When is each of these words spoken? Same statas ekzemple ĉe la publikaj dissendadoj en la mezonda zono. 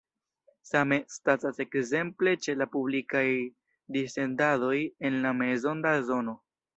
Same 0.69 0.97
statas 1.17 1.59
ekzemple 1.65 2.33
ĉe 2.45 2.55
la 2.61 2.67
publikaj 2.75 3.23
dissendadoj 3.99 4.73
en 5.11 5.21
la 5.27 5.35
mezonda 5.43 5.93
zono. 6.09 6.35